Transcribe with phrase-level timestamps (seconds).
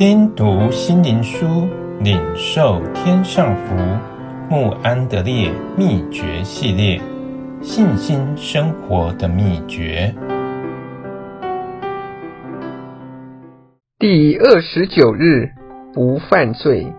[0.00, 1.68] 听读心灵书，
[2.00, 3.76] 领受天上福。
[4.48, 6.98] 慕安德烈秘诀系列：
[7.60, 10.14] 信心生活的秘诀。
[13.98, 15.50] 第二十九日，
[15.92, 16.90] 不犯罪。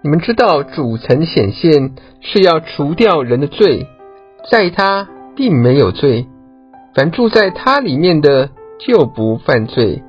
[0.00, 3.86] 你们知道，主曾显现是要除掉人的罪，
[4.50, 6.26] 在他并没有罪。
[6.94, 8.48] 凡住在他里面的，
[8.78, 10.02] 就不犯罪。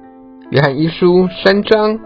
[0.51, 1.99] 约翰一书三章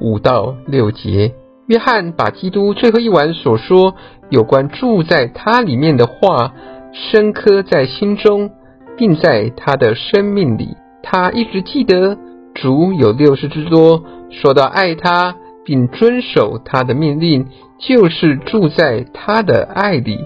[0.00, 1.34] 五到六节。
[1.66, 3.94] 约翰把基督最后一晚所说
[4.30, 6.54] 有关住在他里面的话
[6.92, 8.50] 深刻在心中，
[8.96, 10.76] 并在他的生命里。
[11.02, 12.16] 他一直记得
[12.54, 17.46] 主有六十之多说到爱他，并遵守他的命令，
[17.78, 20.18] 就是住在他的爱里，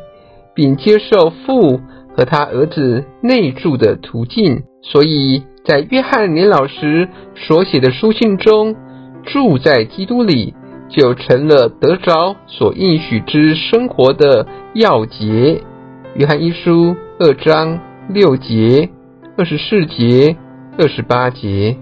[0.55, 1.81] 并接受父
[2.17, 4.63] 和他儿子内住的途径。
[4.83, 8.75] 所以在约翰年老时所写的书信中，
[9.25, 10.55] 住在基督里
[10.89, 15.63] 就成了得着所应许之生活的要节。
[16.15, 18.91] 约翰一书二章六节、
[19.37, 20.37] 二十四节、
[20.79, 21.77] 二十八节，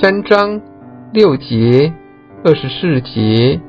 [0.00, 0.60] 三章
[1.12, 1.92] 六节、
[2.44, 3.60] 二十四节，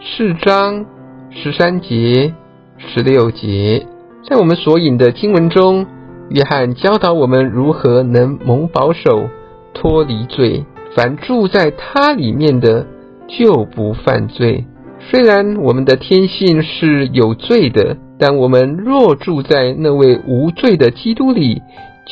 [0.00, 0.86] 四章
[1.30, 2.34] 十三节、
[2.76, 3.86] 十六节。
[4.28, 5.86] 在我们所引的经文中，
[6.30, 9.28] 约翰教导我们如何能蒙保守、
[9.74, 10.64] 脱离罪。
[10.98, 12.84] 凡住在他里面的，
[13.28, 14.66] 就不犯罪。
[14.98, 21.62] 虽然我们的天性是有罪的，但我们若住在那位无罪的基督里，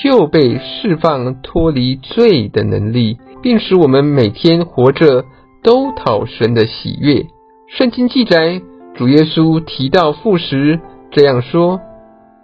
[0.01, 5.25] 就被释放脱离罪的能力，并使我们每天活着
[5.65, 7.27] 都讨神的喜悦。
[7.67, 8.63] 圣经记载，
[8.95, 10.79] 主耶稣提到父时
[11.11, 11.81] 这样说。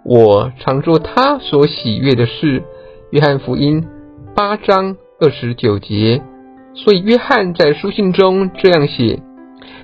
[0.03, 2.61] 我常做他所喜悦的事。
[3.11, 3.85] 约翰福音
[4.35, 6.21] 八章二十九节。
[6.75, 9.21] 所以约翰在书信中这样写：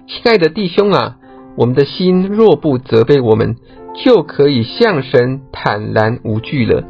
[0.07, 1.17] 亲爱的弟兄啊，
[1.55, 3.55] 我们的心若不责备我们，
[4.03, 6.83] 就可以向神坦然无惧了，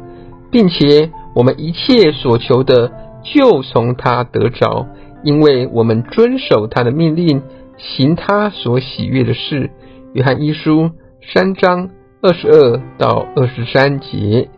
[0.50, 4.86] 并且我们一切所求的就从他得着，
[5.22, 7.42] 因为我们遵守他的命令，
[7.76, 9.70] 行他所喜悦的事。
[10.14, 10.90] 约翰一书
[11.32, 11.90] 三章。
[12.22, 14.50] 二十二到二十三节，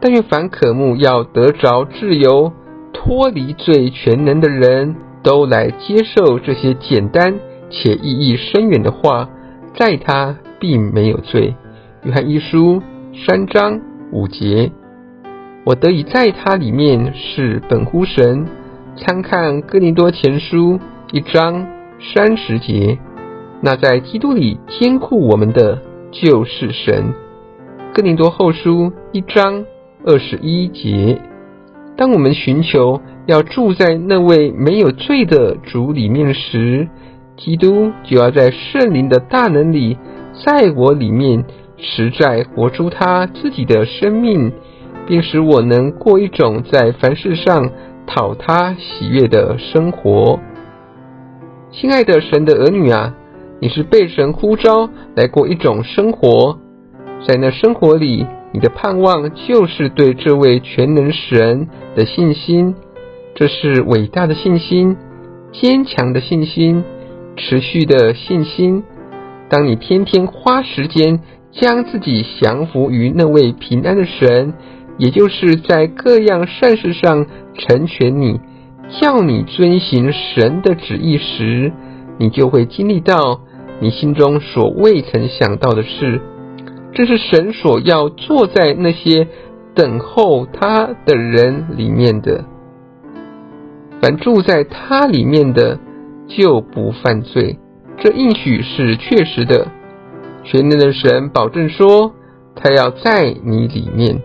[0.00, 2.52] 但愿凡渴慕要得着自由、
[2.92, 7.34] 脱离罪全能的人都来接受这些简单
[7.70, 9.28] 且意义深远的话。
[9.74, 11.54] 在他并没有罪。
[12.04, 12.82] 约翰一书
[13.26, 13.80] 三章
[14.12, 14.70] 五节，
[15.64, 18.46] 我得以在他里面是本乎神。
[18.96, 20.78] 参看哥林多前书
[21.10, 21.66] 一章
[22.14, 22.98] 三十节，
[23.62, 25.80] 那在基督里坚固我们的。
[26.10, 27.14] 就是神，
[27.94, 29.64] 哥林多后书一章
[30.04, 31.18] 二十一节。
[31.96, 36.88] 当我们寻求要住在那位没有罪的主里面时，
[37.36, 39.96] 基督就要在圣灵的大能里，
[40.44, 41.44] 在我里面
[41.76, 44.52] 实在活出他自己的生命，
[45.06, 47.70] 并使我能过一种在凡事上
[48.06, 50.38] 讨他喜悦的生活。
[51.70, 53.14] 亲爱的神的儿女啊！
[53.60, 56.58] 你是被神呼召来过一种生活，
[57.26, 62.74] 在那生活里，你的盼望就是对这位全能神的信心。
[63.34, 64.96] 这是伟大的信心，
[65.52, 66.84] 坚强的信心，
[67.36, 68.84] 持续的信心。
[69.48, 71.20] 当你天天花时间
[71.50, 74.54] 将自己降服于那位平安的神，
[74.98, 77.26] 也就是在各样善事上
[77.58, 78.38] 成全你，
[79.00, 81.72] 叫你遵行神的旨意时，
[82.18, 83.40] 你就会经历到。
[83.80, 86.20] 你心中所未曾想到的事，
[86.94, 89.26] 这是神所要坐在那些
[89.74, 92.44] 等候他的人里面的。
[94.00, 95.78] 凡住在他里面的，
[96.26, 97.58] 就不犯罪。
[97.98, 99.68] 这应许是确实的。
[100.44, 102.12] 全能的神保证说，
[102.56, 104.20] 他要在你里面，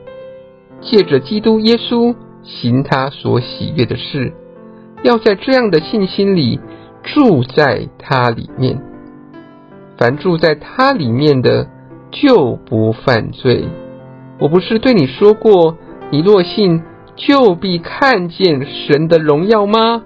[0.82, 4.34] 借着基督耶稣行他所喜悦的事，
[5.04, 6.60] 要在这样的信心里
[7.04, 8.82] 住在他里面。
[10.00, 11.68] 凡住在他里面的，
[12.12, 13.66] 就不犯罪。
[14.40, 15.78] 我不是对你说过，
[16.12, 16.82] 你若信，
[17.16, 20.04] 就必看见神的荣耀吗？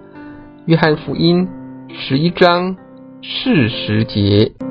[0.65, 1.47] 约翰福音
[1.89, 2.75] 十一章
[3.21, 4.70] 四十节。